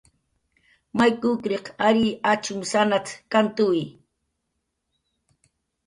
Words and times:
"May 0.97 1.11
kukriq 1.21 1.65
ary 1.87 2.05
achumsanat"" 2.31 3.07
kantuwi" 3.31 3.83